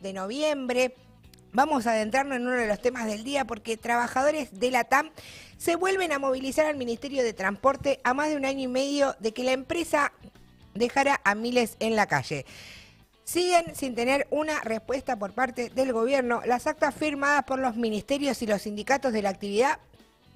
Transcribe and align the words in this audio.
de 0.00 0.12
noviembre. 0.12 0.94
Vamos 1.52 1.86
a 1.86 1.92
adentrarnos 1.92 2.36
en 2.36 2.46
uno 2.46 2.56
de 2.56 2.68
los 2.68 2.80
temas 2.80 3.06
del 3.06 3.24
día 3.24 3.44
porque 3.44 3.76
trabajadores 3.76 4.60
de 4.60 4.70
la 4.70 4.84
TAM 4.84 5.10
se 5.58 5.76
vuelven 5.76 6.12
a 6.12 6.18
movilizar 6.18 6.66
al 6.66 6.76
Ministerio 6.76 7.24
de 7.24 7.32
Transporte 7.32 8.00
a 8.04 8.14
más 8.14 8.28
de 8.28 8.36
un 8.36 8.44
año 8.44 8.60
y 8.60 8.68
medio 8.68 9.16
de 9.18 9.32
que 9.32 9.42
la 9.42 9.52
empresa 9.52 10.12
dejara 10.74 11.20
a 11.24 11.34
miles 11.34 11.76
en 11.80 11.96
la 11.96 12.06
calle. 12.06 12.46
Siguen 13.24 13.74
sin 13.74 13.94
tener 13.94 14.26
una 14.30 14.60
respuesta 14.60 15.18
por 15.18 15.32
parte 15.32 15.70
del 15.70 15.92
gobierno. 15.92 16.40
Las 16.46 16.66
actas 16.66 16.94
firmadas 16.94 17.44
por 17.44 17.58
los 17.58 17.76
ministerios 17.76 18.42
y 18.42 18.46
los 18.46 18.62
sindicatos 18.62 19.12
de 19.12 19.22
la 19.22 19.30
actividad 19.30 19.78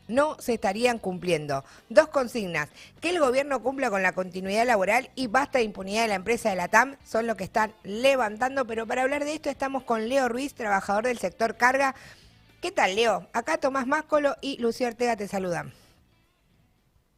no 0.09 0.37
se 0.41 0.55
estarían 0.55 0.99
cumpliendo. 0.99 1.65
Dos 1.89 2.09
consignas, 2.09 2.71
que 3.01 3.11
el 3.11 3.21
gobierno 3.21 3.63
cumpla 3.63 3.91
con 3.91 4.03
la 4.03 4.13
continuidad 4.13 4.67
laboral 4.67 5.11
y 5.15 5.27
basta 5.27 5.59
de 5.59 5.65
impunidad 5.65 6.03
de 6.03 6.09
la 6.09 6.15
empresa 6.17 6.51
de 6.51 6.57
la 6.57 6.69
TAM, 6.69 6.97
son 7.05 7.27
lo 7.27 7.37
que 7.37 7.45
están 7.45 7.75
levantando, 7.83 8.67
pero 8.67 8.87
para 8.87 9.03
hablar 9.03 9.25
de 9.25 9.35
esto 9.35 9.51
estamos 9.51 9.85
con 9.85 10.09
Leo 10.09 10.29
Ruiz, 10.29 10.55
trabajador 10.55 11.05
del 11.05 11.19
sector 11.19 11.57
carga. 11.57 11.95
¿Qué 12.61 12.73
tal, 12.73 12.97
Leo? 12.97 13.29
Acá 13.33 13.59
Tomás 13.59 13.87
Máscolo 13.87 14.37
y 14.41 14.59
Lucía 14.59 14.89
Ortega 14.89 15.17
te 15.17 15.29
saludan. 15.29 15.73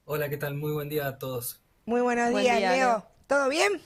Hola, 0.05 0.29
¿qué 0.29 0.37
tal? 0.37 0.55
Muy 0.55 0.73
buen 0.73 0.89
día 0.89 1.09
a 1.09 1.19
todos. 1.19 1.61
Muy 1.85 2.01
buenos 2.01 2.31
días, 2.31 2.61
Leo. 2.61 3.07
¿Todo 3.27 3.49
bien? 3.49 3.81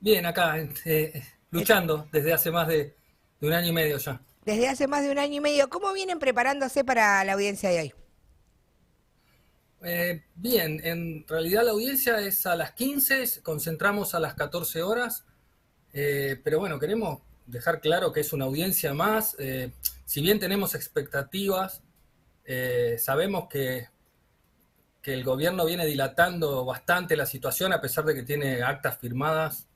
Bien, 0.00 0.26
acá, 0.26 0.56
eh, 0.84 1.22
luchando 1.50 2.08
desde 2.10 2.32
hace 2.32 2.50
más 2.50 2.66
de 2.66 2.96
un 3.40 3.52
año 3.52 3.68
y 3.68 3.72
medio 3.72 3.98
ya 3.98 4.20
desde 4.44 4.68
hace 4.68 4.86
más 4.86 5.02
de 5.02 5.10
un 5.10 5.18
año 5.18 5.36
y 5.36 5.40
medio. 5.40 5.68
¿Cómo 5.68 5.92
vienen 5.92 6.18
preparándose 6.18 6.84
para 6.84 7.24
la 7.24 7.34
audiencia 7.34 7.70
de 7.70 7.80
hoy? 7.80 7.94
Eh, 9.84 10.22
bien, 10.34 10.80
en 10.84 11.26
realidad 11.26 11.64
la 11.64 11.72
audiencia 11.72 12.20
es 12.20 12.46
a 12.46 12.54
las 12.54 12.72
15, 12.72 13.42
concentramos 13.42 14.14
a 14.14 14.20
las 14.20 14.34
14 14.34 14.82
horas, 14.82 15.24
eh, 15.92 16.40
pero 16.44 16.60
bueno, 16.60 16.78
queremos 16.78 17.20
dejar 17.46 17.80
claro 17.80 18.12
que 18.12 18.20
es 18.20 18.32
una 18.32 18.44
audiencia 18.44 18.94
más. 18.94 19.34
Eh, 19.38 19.72
si 20.04 20.22
bien 20.22 20.38
tenemos 20.38 20.74
expectativas, 20.74 21.82
sabemos 22.98 23.48
que, 23.48 23.88
que 25.00 25.14
el 25.14 25.24
gobierno 25.24 25.64
viene 25.64 25.86
dilatando 25.86 26.64
bastante 26.64 27.16
la 27.16 27.24
situación 27.24 27.72
a 27.72 27.80
pesar 27.80 28.04
de 28.04 28.14
que 28.14 28.24
tiene 28.24 28.62
actas 28.62 28.98
firmadas 28.98 29.68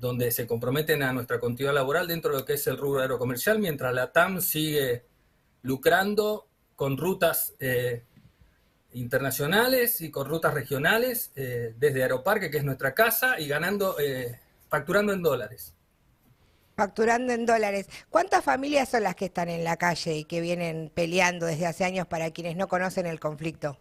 donde 0.00 0.32
se 0.32 0.46
comprometen 0.46 1.02
a 1.02 1.12
nuestra 1.12 1.38
continuidad 1.38 1.74
laboral 1.74 2.08
dentro 2.08 2.32
de 2.32 2.38
lo 2.38 2.44
que 2.44 2.54
es 2.54 2.66
el 2.66 2.78
rubro 2.78 3.02
aerocomercial, 3.02 3.58
mientras 3.58 3.94
la 3.94 4.10
TAM 4.10 4.40
sigue 4.40 5.04
lucrando 5.62 6.48
con 6.74 6.96
rutas 6.96 7.54
eh, 7.60 8.04
internacionales 8.92 10.00
y 10.00 10.10
con 10.10 10.26
rutas 10.26 10.54
regionales 10.54 11.32
eh, 11.36 11.74
desde 11.76 12.02
Aeroparque, 12.02 12.50
que 12.50 12.56
es 12.56 12.64
nuestra 12.64 12.94
casa, 12.94 13.38
y 13.38 13.46
ganando, 13.46 14.00
eh, 14.00 14.40
facturando 14.68 15.12
en 15.12 15.22
dólares. 15.22 15.74
Facturando 16.74 17.34
en 17.34 17.44
dólares. 17.44 17.86
¿Cuántas 18.08 18.42
familias 18.42 18.88
son 18.88 19.02
las 19.02 19.14
que 19.14 19.26
están 19.26 19.50
en 19.50 19.64
la 19.64 19.76
calle 19.76 20.14
y 20.16 20.24
que 20.24 20.40
vienen 20.40 20.90
peleando 20.94 21.44
desde 21.44 21.66
hace 21.66 21.84
años 21.84 22.06
para 22.06 22.30
quienes 22.30 22.56
no 22.56 22.68
conocen 22.68 23.06
el 23.06 23.20
conflicto? 23.20 23.76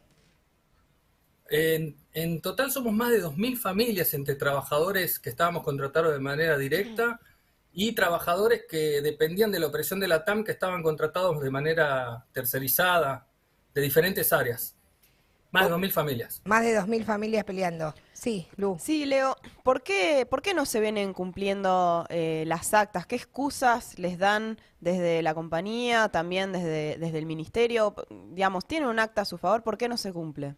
En, 1.51 2.41
total 2.41 2.71
somos 2.71 2.93
más 2.93 3.11
de 3.11 3.23
2.000 3.23 3.57
familias 3.57 4.13
entre 4.13 4.35
trabajadores 4.35 5.19
que 5.19 5.29
estábamos 5.29 5.63
contratados 5.63 6.13
de 6.13 6.19
manera 6.19 6.57
directa 6.57 7.19
y 7.73 7.93
trabajadores 7.93 8.63
que 8.69 9.01
dependían 9.01 9.51
de 9.51 9.59
la 9.59 9.67
operación 9.67 9.99
de 9.99 10.07
la 10.07 10.25
TAM 10.25 10.43
que 10.43 10.51
estaban 10.51 10.83
contratados 10.83 11.41
de 11.41 11.49
manera 11.49 12.25
tercerizada 12.33 13.27
de 13.73 13.81
diferentes 13.81 14.33
áreas. 14.33 14.75
Más 15.51 15.67
de 15.67 15.73
2.000 15.73 15.91
familias. 15.91 16.41
Más 16.45 16.63
de 16.63 16.79
2.000 16.79 17.03
familias 17.05 17.43
peleando. 17.43 17.95
Sí, 18.13 18.47
Lu. 18.55 18.77
Sí, 18.79 19.05
Leo. 19.05 19.35
¿Por 19.63 19.81
qué, 19.81 20.27
por 20.29 20.43
qué 20.43 20.53
no 20.53 20.67
se 20.67 20.79
vienen 20.79 21.11
cumpliendo 21.13 22.05
eh, 22.09 22.43
las 22.45 22.75
actas? 22.75 23.07
¿Qué 23.07 23.15
excusas 23.15 23.97
les 23.97 24.19
dan 24.19 24.59
desde 24.79 25.23
la 25.23 25.33
compañía, 25.33 26.09
también 26.09 26.51
desde, 26.51 26.97
desde 26.99 27.17
el 27.17 27.25
ministerio? 27.25 27.95
Digamos, 28.31 28.67
¿tienen 28.67 28.89
un 28.89 28.99
acta 28.99 29.21
a 29.21 29.25
su 29.25 29.39
favor? 29.39 29.63
¿Por 29.63 29.79
qué 29.79 29.89
no 29.89 29.97
se 29.97 30.13
cumple? 30.13 30.55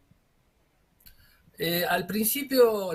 Eh, 1.64 1.86
al 1.88 2.08
principio 2.08 2.92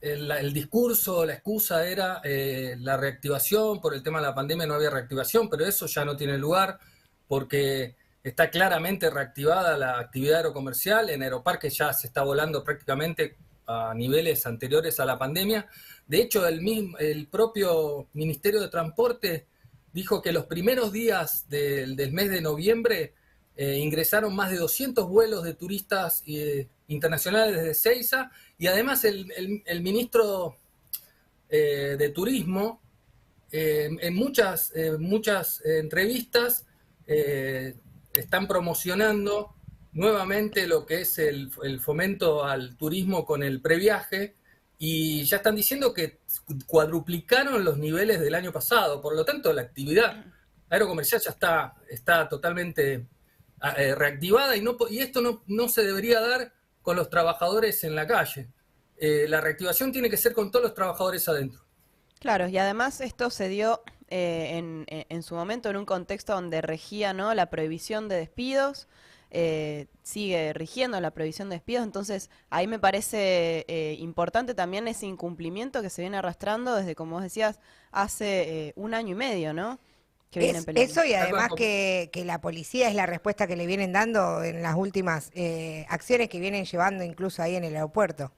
el, 0.00 0.52
discurso, 0.52 1.24
la 1.24 1.34
excusa 1.34 1.86
era 1.86 2.20
eh, 2.24 2.74
la 2.80 2.96
reactivación, 2.96 3.80
por 3.80 3.94
el 3.94 4.02
tema 4.02 4.18
de 4.18 4.26
la 4.26 4.34
pandemia 4.34 4.66
no 4.66 4.74
había 4.74 4.90
reactivación, 4.90 5.48
pero 5.48 5.64
eso 5.64 5.86
ya 5.86 6.04
no 6.04 6.16
tiene 6.16 6.36
lugar 6.36 6.80
porque 7.28 7.94
está 8.24 8.50
claramente 8.50 9.08
reactivada 9.08 9.78
la 9.78 10.00
actividad 10.00 10.38
aerocomercial, 10.38 11.10
en 11.10 11.22
Aeroparque 11.22 11.70
ya 11.70 11.92
se 11.92 12.08
está 12.08 12.24
volando 12.24 12.64
prácticamente 12.64 13.36
a 13.68 13.94
niveles 13.94 14.44
anteriores 14.46 14.98
a 14.98 15.04
la 15.04 15.16
pandemia. 15.16 15.68
De 16.08 16.22
hecho, 16.22 16.48
el, 16.48 17.28
propio 17.30 18.08
Ministerio 18.14 18.60
de 18.60 18.66
Transporte 18.66 19.46
dijo 19.92 20.20
que 20.20 20.32
los 20.32 20.46
primeros 20.46 20.90
días 20.90 21.48
del, 21.48 21.94
mes 22.10 22.30
de 22.30 22.40
noviembre 22.40 23.14
eh, 23.56 23.78
ingresaron 23.78 24.34
más 24.34 24.50
de 24.50 24.56
200 24.56 25.08
vuelos 25.08 25.44
de 25.44 25.54
turistas 25.54 26.24
internacionales 26.88 27.56
desde 27.56 27.74
Ceiza, 27.74 28.30
y 28.58 28.66
además 28.66 29.04
el, 29.04 29.82
ministro 29.82 30.56
eh, 31.48 31.96
de 31.98 32.08
Turismo, 32.10 32.80
eh, 33.50 33.88
en 34.00 34.14
muchas, 34.14 34.72
eh, 34.74 34.96
muchas 34.98 35.64
entrevistas, 35.64 36.66
están 37.06 38.48
promocionando 38.48 39.54
nuevamente 39.92 40.66
lo 40.66 40.86
que 40.86 41.02
es 41.02 41.18
el, 41.18 41.50
fomento 41.80 42.44
al 42.44 42.76
turismo 42.76 43.26
con 43.26 43.42
el 43.42 43.60
previaje, 43.60 44.36
y 44.78 45.24
ya 45.24 45.36
están 45.36 45.54
diciendo 45.54 45.92
que 45.92 46.20
cuadruplicaron 46.66 47.64
los 47.64 47.76
niveles 47.76 48.20
del 48.20 48.34
año 48.34 48.52
pasado, 48.52 49.00
por 49.00 49.14
lo 49.14 49.24
tanto 49.24 49.52
la 49.52 49.62
actividad 49.62 50.24
aerocomercial 50.70 51.20
ya 51.20 51.30
está, 51.30 51.74
está 51.88 52.28
totalmente 52.28 53.06
reactivada 53.60 54.56
y, 54.56 54.62
no, 54.62 54.76
y 54.90 54.98
esto 54.98 55.20
no, 55.20 55.42
no 55.46 55.68
se 55.68 55.84
debería 55.84 56.20
dar 56.20 56.52
con 56.84 56.96
los 56.96 57.08
trabajadores 57.10 57.82
en 57.82 57.96
la 57.96 58.06
calle. 58.06 58.46
Eh, 58.98 59.24
la 59.26 59.40
reactivación 59.40 59.90
tiene 59.90 60.10
que 60.10 60.18
ser 60.18 60.34
con 60.34 60.50
todos 60.50 60.62
los 60.62 60.74
trabajadores 60.74 61.26
adentro. 61.28 61.64
Claro, 62.20 62.46
y 62.46 62.58
además 62.58 63.00
esto 63.00 63.30
se 63.30 63.48
dio 63.48 63.82
eh, 64.08 64.84
en, 65.08 65.22
su 65.22 65.34
momento 65.34 65.70
en 65.70 65.78
un 65.78 65.86
contexto 65.86 66.34
donde 66.34 66.60
regía 66.60 67.14
¿no? 67.14 67.34
la 67.34 67.46
prohibición 67.50 68.08
de 68.08 68.16
despidos, 68.16 68.86
eh, 69.30 69.86
sigue 70.02 70.52
rigiendo 70.52 71.00
la 71.00 71.10
prohibición 71.10 71.48
de 71.48 71.56
despidos, 71.56 71.84
entonces 71.84 72.30
ahí 72.50 72.66
me 72.66 72.78
parece 72.78 73.64
importante 73.98 74.54
también 74.54 74.86
ese 74.86 75.06
incumplimiento 75.06 75.82
que 75.82 75.90
se 75.90 76.02
viene 76.02 76.18
arrastrando 76.18 76.76
desde, 76.76 76.94
como 76.94 77.20
decías, 77.20 77.60
hace 77.92 78.74
un 78.76 78.94
año 78.94 79.12
y 79.12 79.16
medio, 79.16 79.54
¿no? 79.54 79.80
Eso 80.40 81.04
y 81.04 81.14
además 81.14 81.50
que, 81.56 82.10
la 82.24 82.40
policía 82.40 82.88
es 82.88 82.94
la 82.94 83.06
respuesta 83.06 83.46
que 83.46 83.56
le 83.56 83.66
vienen 83.66 83.92
dando 83.92 84.42
en 84.42 84.62
las 84.62 84.76
últimas 84.76 85.30
eh, 85.34 85.86
acciones 85.88 86.28
que 86.28 86.40
vienen 86.40 86.64
llevando 86.64 87.04
incluso 87.04 87.42
ahí 87.42 87.56
en 87.56 87.64
el 87.64 87.74
aeropuerto. 87.74 88.32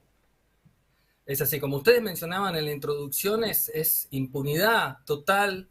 Es 1.25 1.41
así, 1.41 1.59
como 1.59 1.77
ustedes 1.77 2.01
mencionaban 2.01 2.55
en 2.55 2.65
la 2.65 2.71
introducción, 2.71 3.43
es, 3.43 4.07
impunidad 4.11 4.99
total 5.05 5.69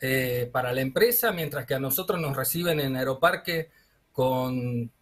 eh, 0.00 0.48
para 0.52 0.72
la 0.72 0.82
empresa, 0.82 1.32
mientras 1.32 1.66
que 1.66 1.74
a 1.74 1.80
nosotros 1.80 2.20
nos 2.20 2.36
reciben 2.36 2.78
en 2.78 2.94
Aeroparque 2.96 3.70
con, 4.12 4.92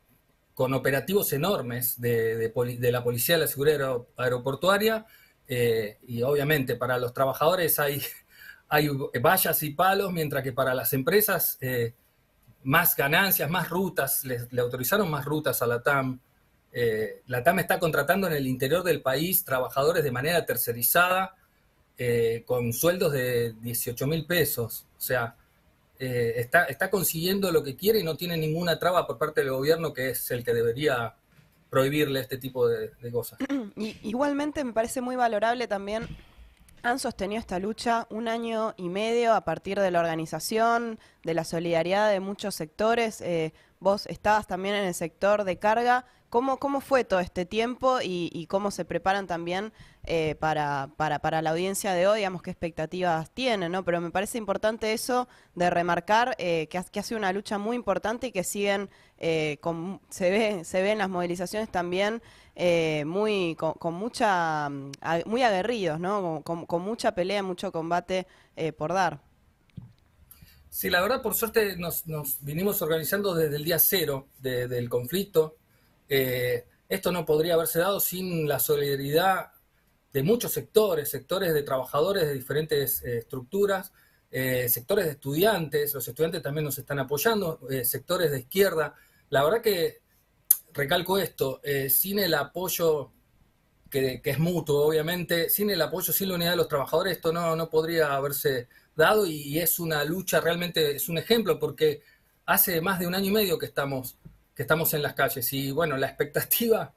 con 0.54 0.72
operativos 0.72 1.32
enormes 1.34 2.00
de, 2.00 2.52
la 2.90 3.04
Policía 3.04 3.34
de 3.34 3.42
la 3.42 3.48
Seguridad 3.48 3.98
Aeroportuaria. 4.16 5.06
Eh, 5.46 5.98
y 6.06 6.22
obviamente 6.22 6.76
para 6.76 6.96
los 6.98 7.12
trabajadores 7.12 7.78
hay 7.78 8.00
hay 8.72 8.88
vallas 9.20 9.62
y 9.64 9.70
palos, 9.70 10.10
mientras 10.10 10.42
que 10.42 10.54
para 10.54 10.72
las 10.72 10.94
empresas 10.94 11.58
eh, 11.60 11.92
más 12.62 12.96
ganancias, 12.96 13.50
más 13.50 13.68
rutas, 13.68 14.24
le 14.24 14.60
autorizaron 14.62 15.10
más 15.10 15.26
rutas 15.26 15.60
a 15.60 15.66
la 15.66 15.82
TAM. 15.82 16.18
Eh, 16.72 17.20
la 17.26 17.44
TAM 17.44 17.58
está 17.58 17.78
contratando 17.78 18.28
en 18.28 18.32
el 18.32 18.46
interior 18.46 18.82
del 18.82 19.02
país 19.02 19.44
trabajadores 19.44 20.02
de 20.02 20.10
manera 20.10 20.46
tercerizada 20.46 21.34
eh, 21.98 22.44
con 22.46 22.72
sueldos 22.72 23.12
de 23.12 23.52
18 23.60 24.06
mil 24.06 24.24
pesos. 24.24 24.86
O 24.96 25.00
sea, 25.00 25.36
está, 25.98 26.64
está 26.64 26.88
consiguiendo 26.88 27.52
lo 27.52 27.62
que 27.62 27.76
quiere 27.76 27.98
y 27.98 28.04
no 28.04 28.16
tiene 28.16 28.38
ninguna 28.38 28.78
traba 28.78 29.06
por 29.06 29.18
parte 29.18 29.42
del 29.42 29.50
gobierno 29.50 29.92
que 29.92 30.10
es 30.10 30.30
el 30.30 30.42
que 30.42 30.54
debería 30.54 31.14
prohibirle 31.68 32.20
este 32.20 32.38
tipo 32.38 32.66
de, 32.66 32.92
de 33.02 33.12
cosas. 33.12 33.38
igualmente 33.76 34.64
me 34.64 34.72
parece 34.72 35.02
muy 35.02 35.14
valorable 35.14 35.68
también 35.68 36.08
han 36.82 36.98
sostenido 36.98 37.40
esta 37.40 37.58
lucha 37.58 38.06
un 38.10 38.28
año 38.28 38.74
y 38.76 38.88
medio 38.88 39.34
a 39.34 39.42
partir 39.42 39.78
de 39.78 39.90
la 39.90 40.00
organización, 40.00 40.98
de 41.22 41.34
la 41.34 41.44
solidaridad 41.44 42.10
de 42.10 42.20
muchos 42.20 42.54
sectores. 42.54 43.20
Eh, 43.20 43.52
vos 43.82 44.06
estabas 44.06 44.46
también 44.46 44.76
en 44.76 44.84
el 44.84 44.94
sector 44.94 45.44
de 45.44 45.58
carga. 45.58 46.06
¿Cómo, 46.30 46.56
cómo 46.56 46.80
fue 46.80 47.04
todo 47.04 47.20
este 47.20 47.44
tiempo 47.44 47.98
y, 48.02 48.46
cómo 48.48 48.70
se 48.70 48.86
preparan 48.86 49.26
también 49.26 49.70
eh, 50.04 50.34
para, 50.36 50.88
para, 50.96 51.18
para, 51.18 51.42
la 51.42 51.50
audiencia 51.50 51.92
de 51.92 52.06
hoy? 52.06 52.20
Digamos, 52.20 52.40
qué 52.40 52.50
expectativas 52.50 53.30
tienen, 53.32 53.70
¿no? 53.70 53.84
Pero 53.84 54.00
me 54.00 54.10
parece 54.10 54.38
importante 54.38 54.94
eso 54.94 55.28
de 55.54 55.68
remarcar 55.68 56.34
eh, 56.38 56.68
que, 56.70 56.82
que, 56.90 57.00
ha 57.00 57.02
sido 57.02 57.18
una 57.18 57.34
lucha 57.34 57.58
muy 57.58 57.76
importante 57.76 58.28
y 58.28 58.32
que 58.32 58.44
siguen, 58.44 58.88
eh, 59.18 59.58
con, 59.60 60.00
se, 60.08 60.30
ve, 60.30 60.64
se 60.64 60.80
ve 60.80 60.92
en 60.92 60.98
las 60.98 61.10
movilizaciones 61.10 61.68
también 61.68 62.22
muy, 63.04 63.54
con, 63.56 63.94
mucha, 63.94 64.70
muy 65.26 65.42
aguerridos, 65.42 66.00
¿no? 66.00 66.40
Con, 66.44 66.64
con 66.64 66.82
mucha 66.82 67.14
pelea, 67.14 67.42
mucho 67.42 67.72
combate 67.72 68.26
por 68.78 68.94
dar. 68.94 69.31
Sí, 70.72 70.88
la 70.88 71.02
verdad, 71.02 71.20
por 71.20 71.34
suerte 71.34 71.76
nos, 71.76 72.02
vinimos 72.40 72.80
organizando 72.80 73.34
desde 73.34 73.56
el 73.56 73.64
día 73.64 73.78
cero 73.78 74.28
del 74.38 74.88
conflicto. 74.88 75.58
Eh, 76.08 76.64
esto 76.88 77.12
no 77.12 77.26
podría 77.26 77.54
haberse 77.54 77.78
dado 77.78 78.00
sin 78.00 78.48
la 78.48 78.58
solidaridad 78.58 79.52
de 80.14 80.22
muchos 80.22 80.50
sectores, 80.52 81.10
sectores 81.10 81.52
de 81.52 81.62
trabajadores 81.62 82.26
de 82.26 82.32
diferentes 82.32 83.02
eh, 83.02 83.18
estructuras, 83.18 83.92
eh, 84.30 84.66
sectores 84.70 85.04
de 85.04 85.10
estudiantes, 85.10 85.92
los 85.92 86.08
estudiantes 86.08 86.40
también 86.40 86.64
nos 86.64 86.78
están 86.78 86.98
apoyando, 86.98 87.60
sectores 87.84 88.30
de 88.30 88.40
izquierda. 88.40 88.94
La 89.28 89.44
verdad 89.44 89.60
que, 89.60 90.00
recalco 90.72 91.18
esto, 91.18 91.60
sin 91.90 92.18
el 92.18 92.32
apoyo 92.32 93.12
que, 93.92 94.20
es 94.24 94.38
mutuo, 94.38 94.86
obviamente, 94.86 95.50
sin 95.50 95.70
el 95.70 95.82
apoyo, 95.82 96.12
sin 96.12 96.30
la 96.30 96.34
unidad 96.34 96.52
de 96.52 96.56
los 96.56 96.68
trabajadores, 96.68 97.12
esto 97.12 97.32
no, 97.32 97.54
no 97.54 97.68
podría 97.68 98.14
haberse 98.14 98.66
dado 98.96 99.26
y, 99.26 99.58
es 99.58 99.78
una 99.78 100.02
lucha 100.04 100.40
realmente, 100.40 100.96
es 100.96 101.08
un 101.08 101.18
ejemplo 101.18 101.58
porque 101.58 102.02
hace 102.46 102.80
más 102.80 102.98
de 102.98 103.06
un 103.06 103.14
año 103.14 103.26
y 103.26 103.32
medio 103.32 103.58
que 103.58 103.66
estamos, 103.66 104.16
que 104.54 104.62
estamos 104.62 104.92
en 104.94 105.02
las 105.02 105.14
calles 105.14 105.52
y 105.52 105.70
bueno, 105.70 105.96
la 105.96 106.08
expectativa 106.08 106.92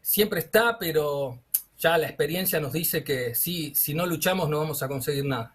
siempre 0.00 0.40
está, 0.40 0.78
pero 0.78 1.38
ya 1.78 1.98
la 1.98 2.06
experiencia 2.06 2.60
nos 2.60 2.72
dice 2.72 3.04
que 3.04 3.34
sí, 3.34 3.74
si 3.74 3.94
no 3.94 4.06
luchamos 4.06 4.48
no 4.48 4.58
vamos 4.58 4.82
a 4.82 4.88
conseguir 4.88 5.26
nada. 5.26 5.54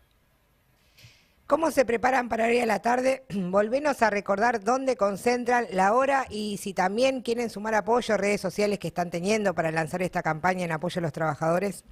¿Cómo 1.48 1.72
se 1.72 1.86
preparan 1.86 2.28
para 2.28 2.52
ir 2.52 2.62
a 2.62 2.66
la 2.66 2.82
tarde? 2.82 3.24
Volvenos 3.34 4.02
a 4.02 4.10
recordar 4.10 4.66
dónde 4.66 4.98
concentran 4.98 5.66
la 5.72 5.94
hora 5.94 6.28
y 6.30 6.58
si 6.58 6.74
también 6.74 7.22
quieren 7.22 7.50
sumar 7.50 7.74
apoyo, 7.74 8.18
redes 8.18 8.42
sociales 8.42 8.80
que 8.80 8.90
están 8.90 9.10
teniendo 9.10 9.54
para 9.56 9.72
lanzar 9.72 10.02
esta 10.02 10.22
campaña 10.22 10.66
en 10.66 10.74
apoyo 10.74 11.00
a 11.00 11.04
los 11.04 11.14
trabajadores. 11.14 11.86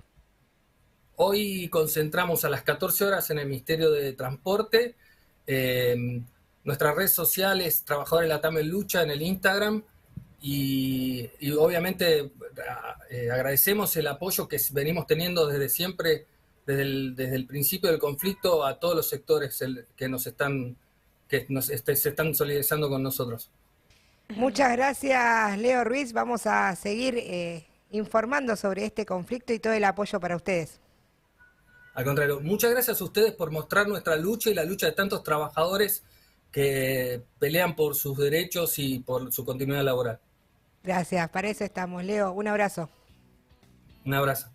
Hoy 1.15 1.69
concentramos 1.69 2.43
a 2.43 2.49
las 2.49 2.63
14 2.63 3.05
horas 3.05 3.29
en 3.29 3.39
el 3.39 3.47
Ministerio 3.47 3.91
de 3.91 4.11
Transporte. 4.11 4.95
Eh, 5.47 6.21
nuestras 6.65 6.93
redes 6.93 7.13
sociales, 7.13 7.83
Trabajadores 7.85 8.27
de 8.27 8.35
la 8.35 8.41
TAM 8.41 8.57
en 8.57 8.67
Lucha 8.67 9.03
en 9.03 9.11
el 9.11 9.21
Instagram. 9.21 9.81
Y, 10.41 11.29
obviamente 11.57 12.31
eh, 13.09 13.31
agradecemos 13.31 13.95
el 13.95 14.07
apoyo 14.07 14.49
que 14.49 14.59
venimos 14.73 15.07
teniendo 15.07 15.47
desde 15.47 15.69
siempre, 15.69 16.25
desde 16.65 17.35
el, 17.35 17.45
principio 17.47 17.89
del 17.89 17.99
conflicto, 17.99 18.65
a 18.65 18.79
todos 18.79 18.95
los 18.95 19.09
sectores 19.09 19.63
que 19.95 20.09
nos 20.09 20.25
están, 20.27 20.75
que 21.27 21.45
nos, 21.49 21.69
este, 21.69 21.95
se 21.95 22.09
están 22.09 22.33
solidarizando 22.33 22.89
con 22.89 23.03
nosotros. 23.03 23.51
Muchas 24.29 24.71
gracias, 24.71 25.57
Leo 25.59 25.83
Ruiz. 25.83 26.11
Vamos 26.11 26.47
a 26.47 26.75
seguir 26.75 27.15
eh, 27.17 27.65
informando 27.91 28.55
sobre 28.55 28.85
este 28.85 29.05
conflicto 29.05 29.53
y 29.53 29.59
todo 29.59 29.73
el 29.73 29.83
apoyo 29.83 30.19
para 30.19 30.35
ustedes. 30.35 30.79
Al 31.93 32.03
contrario, 32.03 32.41
muchas 32.41 32.71
gracias 32.71 32.99
a 32.99 33.03
ustedes 33.03 33.31
por 33.33 33.51
mostrar 33.51 33.87
nuestra 33.87 34.15
lucha 34.17 34.49
y 34.49 34.53
la 34.53 34.65
lucha 34.65 34.87
de 34.87 34.91
tantos 34.91 35.23
trabajadores 35.23 36.03
que 36.51 37.21
pelean 37.39 37.75
por 37.75 37.95
sus 37.95 38.17
derechos 38.17 38.79
y 38.79 38.99
por 38.99 39.31
su 39.31 39.45
continuidad 39.45 39.83
laboral. 39.83 40.19
Gracias, 40.83 41.29
para 41.29 41.49
eso 41.49 41.63
estamos. 41.63 42.03
Leo, 42.03 42.31
un 42.31 42.47
abrazo. 42.47 42.89
Un 44.05 44.13
abrazo. 44.13 44.54